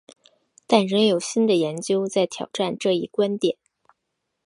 [0.65, 3.55] 但仍有新的研究在挑战这一观点。